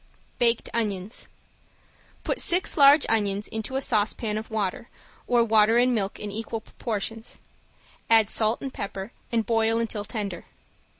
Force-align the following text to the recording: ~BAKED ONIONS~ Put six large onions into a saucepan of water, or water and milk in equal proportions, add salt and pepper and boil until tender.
~BAKED 0.39 0.67
ONIONS~ 0.73 1.27
Put 2.23 2.41
six 2.41 2.75
large 2.75 3.05
onions 3.07 3.47
into 3.47 3.75
a 3.75 3.81
saucepan 3.81 4.35
of 4.35 4.49
water, 4.49 4.89
or 5.27 5.43
water 5.43 5.77
and 5.77 5.93
milk 5.93 6.19
in 6.19 6.31
equal 6.31 6.61
proportions, 6.61 7.37
add 8.09 8.27
salt 8.27 8.61
and 8.61 8.73
pepper 8.73 9.11
and 9.31 9.45
boil 9.45 9.77
until 9.77 10.03
tender. 10.03 10.45